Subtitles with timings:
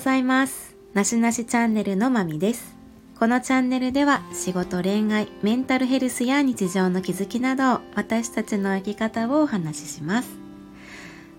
[0.00, 0.74] ざいます。
[0.94, 2.74] なしなしチャンネルのまみです。
[3.18, 10.30] このチャンネルでは仕事恋愛メンタルヘルスや日常の気づきなど私たちの生き方をお話しします。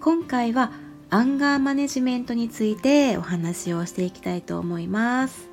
[0.00, 0.72] 今回は
[1.10, 5.48] アンガーマネジメントについてお話をしていきたいと思います。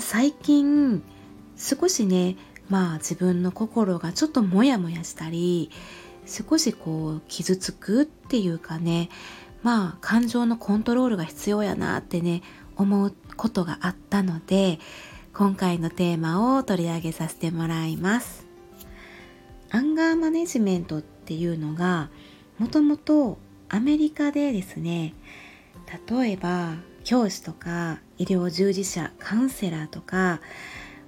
[0.00, 1.02] 最近
[1.56, 2.36] 少しね
[2.70, 5.70] まあ自分の心がちょっとモヤモヤしたり
[6.24, 9.10] 少しこう傷つくっていうかね
[9.62, 12.42] まあ感情のコントロールが必要やなってね
[12.76, 14.78] 思うことがあったので
[15.34, 18.46] 今回のテーマを取り上げさせてもらいます。
[19.70, 22.10] アンガーマネジメントっていうのが
[22.58, 25.14] もともとアメリカでですね
[26.08, 30.40] 例えば教師とか医療従事者カウンセラーとか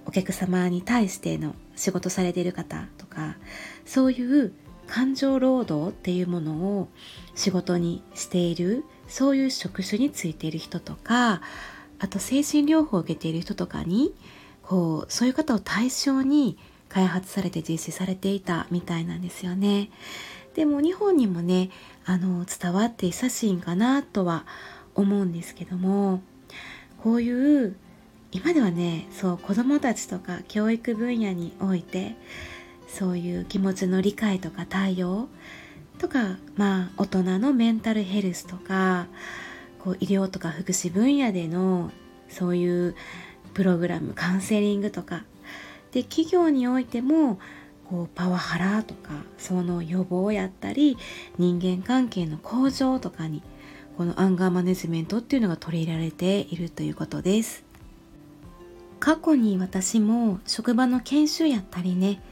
[0.06, 3.36] お客様に対しての仕事されている方とか
[3.84, 4.52] そういう
[4.92, 6.88] 感情労働っていうものを
[7.34, 11.40] 仕事にしているそういう職種についている人とか
[11.98, 14.14] あと精神療法を受けている人とかに
[14.62, 16.58] こうそういう方を対象に
[16.90, 19.88] 開発されて実施されていたみたいなんですよね。
[20.54, 21.70] でも日本にもね
[22.04, 24.44] あの伝わって久しいんかなとは
[24.94, 26.20] 思うんですけども
[27.02, 27.76] こういう
[28.30, 32.14] 今ではねそう子どもたちとか教育分野において
[32.92, 35.28] そういう気持ちの理解とか対応
[35.98, 39.06] とかまあ大人のメンタルヘルスとか
[39.78, 41.90] こう医療とか福祉分野での
[42.28, 42.94] そういう
[43.54, 45.24] プログラムカウンセリングとか
[45.92, 47.38] で企業においても
[47.88, 50.98] こうパワハラとかその予防やったり
[51.38, 53.42] 人間関係の向上とかに
[53.96, 57.64] このアンガーマネジメントっていうのが取り入れられているということです。
[59.00, 62.22] 過去に私も職場の研修やったりね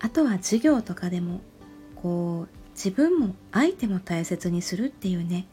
[0.00, 1.40] あとは授業とかでも
[1.96, 5.46] こう自分も相手も大切にするっていうね。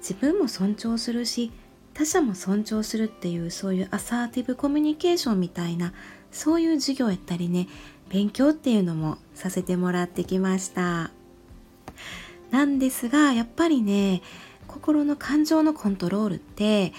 [0.00, 1.52] 自分も尊重するし
[1.92, 5.92] 他者も尊重するっていうそういうアサーティブコミュニケーションみたいな
[6.32, 7.68] そういう授業やったりね
[8.08, 11.10] 勉強っていうのもさせてもらってきました。
[12.50, 14.22] なんですがやっぱりね
[14.66, 16.92] 心の感情のコントロールって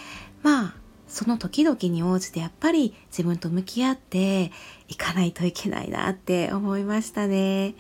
[0.44, 0.74] まあ
[1.22, 4.52] その時々に応じてやっぱり自分と向き合って
[4.88, 7.76] いかないといけないなって思いましたね。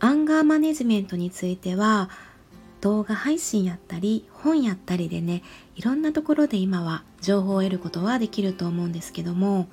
[0.00, 2.08] アンガーマネジメントについては
[2.80, 5.42] 動画配信やったり本やったりでね
[5.76, 9.68] いろんなところで今は情報を得ることはできると思うんですけども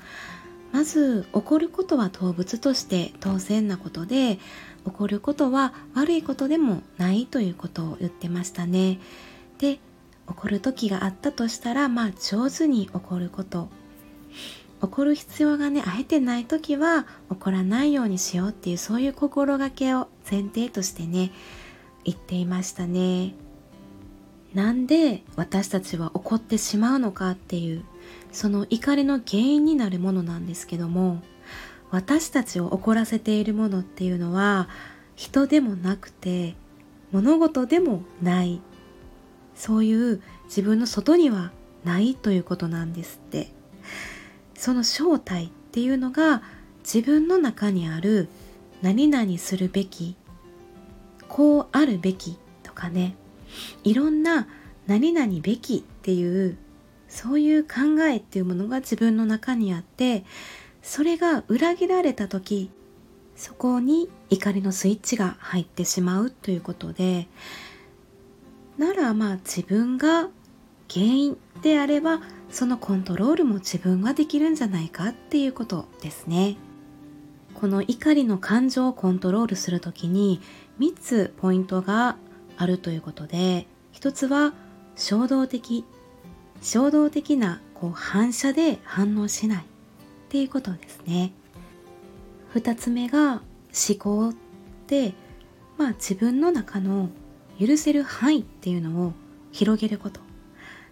[0.74, 4.38] まず起こることは動物として当然なことで
[4.86, 9.00] 起こることは悪いことでもないということを言ってましたね。
[9.59, 9.80] で
[10.30, 13.70] 起こる時があったとしたらまあ上手に起こること。
[14.82, 21.32] 起こる必要がねあえてない時は起こらないようにしようっていうそういう心がけを前提としてね
[22.06, 23.34] 言っていましたね。
[24.54, 27.84] なんで私たちは怒ってしまうのかっていう
[28.32, 31.22] その怒りの原因になるものなんですけども
[31.92, 34.68] 私たちを怒らせているものっていうのは
[35.16, 36.56] 人でもなくて
[37.12, 38.60] 物事でもない
[39.59, 41.52] そういう自分の外には
[41.84, 43.52] ないということなんですって。
[44.56, 46.42] その正体っていうのが
[46.80, 48.28] 自分の中にある
[48.81, 50.16] 何々するべき
[51.28, 53.16] こうあるべきとかね。
[53.84, 54.48] いろんな
[54.88, 56.58] 何々べきっていう
[57.09, 60.24] そういう考えっていうものが自分の中にあって
[60.81, 62.72] それが裏切られた時
[63.36, 67.28] そこに怒りのスイッチが入ってしまうということで
[68.80, 70.30] ならまあ自分が
[70.90, 76.56] 原因であればそのコントロールも自分ができるんじゃないかっていうことですね。
[77.54, 80.40] この怒りの感情をコントロールする時に
[80.80, 82.16] 3つポイントが
[82.56, 84.54] あるということで1つは
[84.96, 85.84] 衝動的
[86.62, 89.66] 衝動的なこう反射で反応しないっ
[90.30, 91.34] ていうことですね
[92.54, 93.42] 2つ目が
[93.74, 94.34] 思考っ
[94.88, 95.14] て
[95.78, 97.10] まあ自分の中の
[97.60, 99.14] 許せる範囲っていうのを
[99.52, 100.22] 広げること。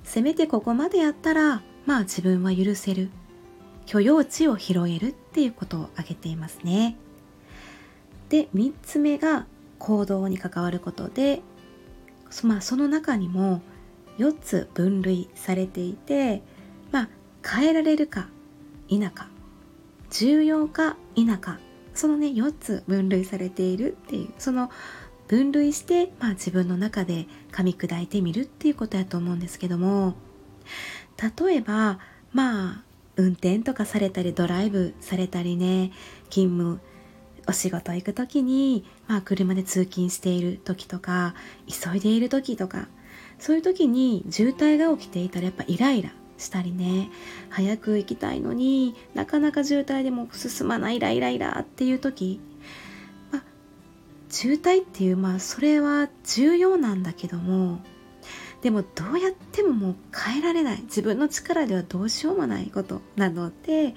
[0.04, 3.10] せめてここまでやったらまあ自分は許せる。
[3.86, 6.98] 許容値を広げるっていうことを挙げていますね。
[8.30, 9.46] で3つ目が
[9.80, 11.42] 行動に関わることで
[12.44, 13.62] まあその中にも
[14.18, 16.42] 4つ分類されていて
[16.92, 17.10] まあ
[17.48, 18.28] 変えられるか
[18.90, 19.30] 否か
[20.10, 21.60] 重要か否か
[21.94, 24.70] そのね4つ分類されているっていうその
[25.28, 30.16] 分類して、まあ、自分の中で噛み砕いてみるっていうことやと思うんですけども
[31.40, 32.00] 例えば
[32.34, 32.84] まあ
[33.16, 35.92] 運転とかされたりドライブされたりね
[36.30, 36.80] 勤務
[37.48, 41.34] お仕事行く時に、まあ、車で通勤している時とか
[41.68, 42.88] 急いでいる時とか
[43.40, 47.10] そういう時に渋滞が起きていたらやっぱイライラしたりね
[47.50, 52.40] 早く行きたいのになかなか渋滞でも進まないイライライラっていう時、
[54.30, 57.80] 渋滞っていうまあそれは重要なんだけども
[58.62, 63.96] でもどうやってももう変えられない自分の力ではどうしようもないことなので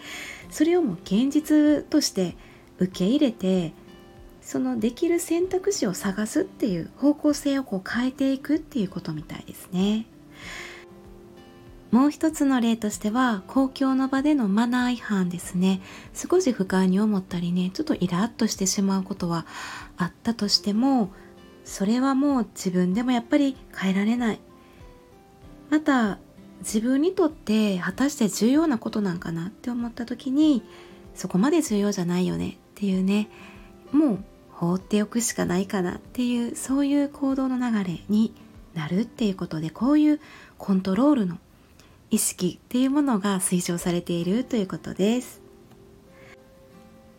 [0.50, 2.36] それをもう現実として
[2.78, 3.72] 受け入れて
[4.42, 10.06] そのできる選択肢を探すっていう方向性をこう変えていくっていうことみたいですね。
[11.90, 15.80] もう一つの例としては公共の場でのマナー違反ですね。
[16.14, 19.46] 少し不快に思ったりねちょっとイラッとしてしまうことは
[19.96, 21.10] あったとしても
[21.64, 24.40] それはもう自分でもやっぱり変えられない。
[25.68, 26.18] また
[26.60, 30.62] 自分にとって果たして重要なことなんかなって思った時に
[31.14, 33.28] そこまで重要じゃないよねっていうね
[33.92, 34.18] もう
[34.50, 38.34] 放っておくしかないかなっていうそういう行動の流れに
[38.74, 40.20] なるっていうことでこういう
[40.58, 41.38] コントロールの
[42.10, 45.40] 意識っていうものが推奨されているということです。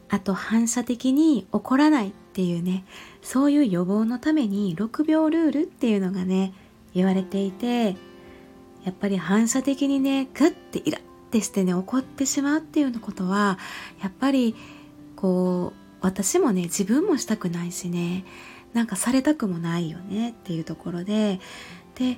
[0.10, 2.84] あと反射的に怒らないっていうね
[3.22, 6.54] そういう予防のために6秒ルールっていうのがね
[6.94, 7.96] 言われていて
[8.84, 11.02] やっぱり反射的にねグッてイラっ
[11.32, 13.58] てしてね怒ってしまうっていうようなことは
[14.02, 14.54] やっぱり
[15.16, 18.26] こう私もね自分もしたくないしね
[18.74, 21.40] なんかされたくもないよねっていうところで
[21.96, 22.18] で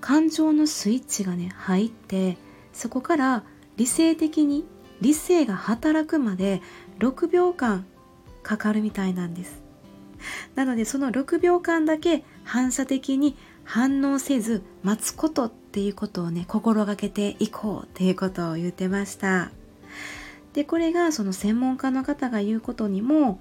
[0.00, 2.36] 感情のスイッチがね入って
[2.72, 3.44] そこから
[3.76, 4.64] 理性的に
[5.00, 6.60] 理性が働くまで
[6.98, 7.86] 6秒間
[8.42, 9.62] かかるみたいなんです。
[10.54, 19.50] なのでその6秒間だけ反射的に反応せず待つことっていうことをね心がけていこうっていうことを言ってました。
[20.52, 23.40] でこれがその専門家の方が言うことにも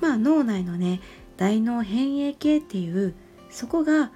[0.00, 1.00] まあ脳内のね
[1.36, 3.14] 大脳変影系っていう
[3.50, 4.12] そこが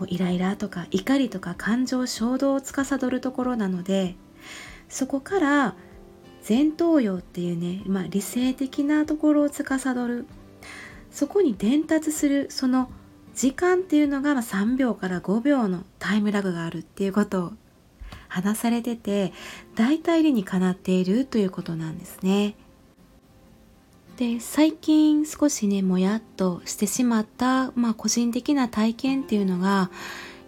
[0.00, 4.14] こうイライラとか怒りとか感情衝動を司るところなので
[4.88, 5.74] そこから
[6.48, 10.26] 前頭葉っていうね、まあ、理性的なところを司る
[11.10, 12.90] そこに伝達するその
[13.34, 17.52] 時間っていうのが3秒から5秒のタイムラグがあるっていうことを
[18.28, 19.34] 話されてて
[19.74, 22.54] 大体理にかなっているということなんですね。
[24.20, 29.90] で最近少しねもやっとしてしまった、まあ、個人的な体験っていうのが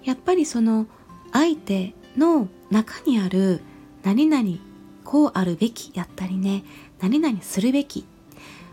[0.04, 0.86] やっぱりその
[1.32, 3.62] 相手の中にある
[4.02, 4.58] 何々
[5.04, 6.64] こうあるべきやったりね
[7.00, 8.04] 何々するべき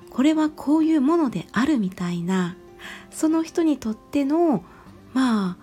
[0.09, 2.57] これはこういうものであるみたいな
[3.09, 4.65] その人にとっての
[5.13, 5.57] まあ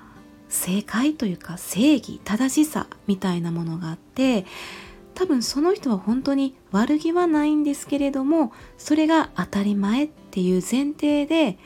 [0.49, 4.47] 正解というか正義正しさみたいなものがあって
[5.17, 11.59] 多分その人は本当に悪気はないんですけれどもそれが当たり前っていう前提で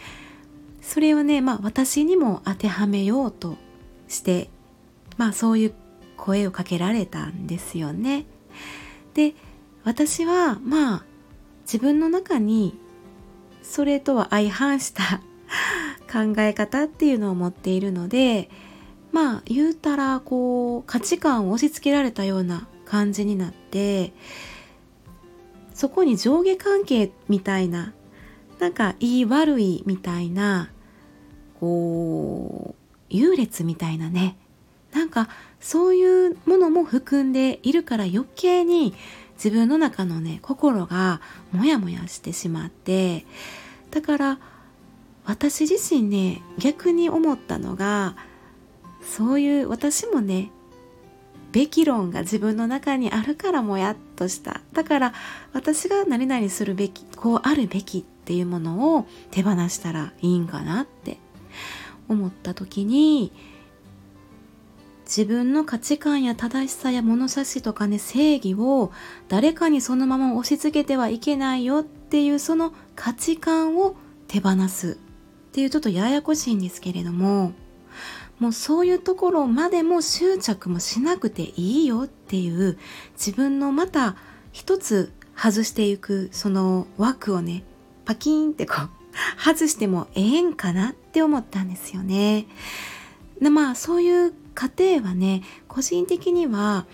[0.80, 3.58] それをねまあ私にも当てはめようと
[4.06, 4.48] して
[5.16, 5.74] まあそういう
[6.16, 8.24] 声をかけられたんですよね。
[9.14, 9.34] で
[9.82, 11.04] 私はまあ
[11.62, 12.78] 自分の中に
[13.62, 15.22] それとは相反した
[16.10, 18.48] 考え方っていうのを持っているので
[19.10, 24.12] まあ言うたらこう価値観を押し付けられたような感じになって
[25.74, 27.94] そこに上下関係みたいな
[28.58, 30.70] なんかいい悪いみたいな
[31.60, 34.36] こう優劣みたいなね
[34.92, 35.28] なんか
[35.60, 38.94] そういうものも含んでいるから余計に
[39.34, 41.20] 自分の中のね心が
[41.52, 43.24] モヤモヤしてしまって
[43.92, 44.38] だから
[45.24, 48.16] 私自身ね逆に思ったのが
[49.02, 50.50] そういう私もね
[51.52, 54.60] べき論が自分の中にあるからもやっとした。
[54.72, 55.12] だから
[55.52, 61.18] 私が何々するべきこうあるべきっていうものを手放したらいいんかなって
[62.08, 63.32] 思った時に
[65.04, 68.92] 自分の価値観や正しさや物差しとかね正義を
[69.28, 73.96] 誰かにそのまま押し付けてはいけないよっていうその価値観を
[74.28, 77.52] 手放すっていうちょっとややこしいんですけれども
[78.40, 82.78] もうそういうところまでも執着もしなくていいよっていう
[83.12, 84.16] 自分のまた
[84.50, 87.62] 一つ外していくその枠をね
[88.06, 88.88] パキーンってこう
[89.38, 92.46] 外してもええんかなって思ったんですよね。
[93.40, 96.86] でまあそういう過程はね個人的には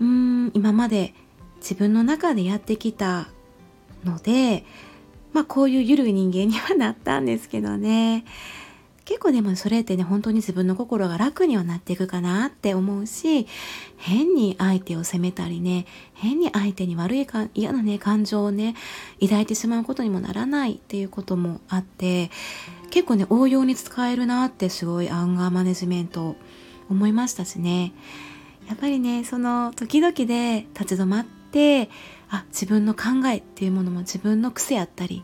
[0.00, 1.14] うーん今まで
[1.60, 3.28] 自分の中でやってきた
[4.04, 4.64] ので
[5.32, 8.24] まあこういうゆるい人間にはなったんですけどね
[9.06, 13.46] 結構でもそれってね本当に自分の心が楽にはなっていくかなって思うし
[13.96, 18.74] 変に相手を責めたりね変に相手に悪いか嫌なね感情をね
[19.20, 22.32] 抱いてしまうことにもならないっていうこともあって
[22.90, 26.34] 結構ね応用に使えるなってすごいアンガーマネジメント
[26.90, 27.92] 思いましたしね。
[28.68, 31.88] やっぱりねその時々で立ち止まって
[32.28, 35.22] あ自分の考えっていうものも自分の癖やったり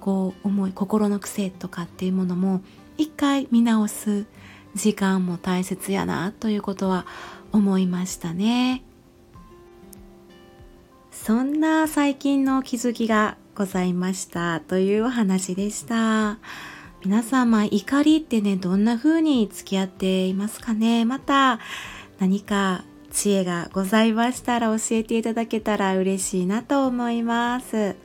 [0.00, 2.60] こう思い心の癖とかっていうものも
[2.96, 4.26] 一回見直す
[4.74, 7.06] 時間も大切やなということは
[7.52, 8.82] 思いましたね。
[11.10, 16.38] そんな最近の気づきがございましたというお話でした。
[17.04, 21.04] 皆様怒りってねどんな風に付き合っていますかね？
[21.04, 21.60] また
[22.18, 27.96] 何か知恵がございましたら教えていただけたら嬉しいなと思います。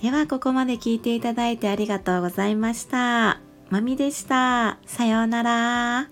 [0.00, 3.40] ではここまで聞いていただいてありがとうございました。
[3.74, 4.78] まみでした。
[4.86, 6.08] さようなら。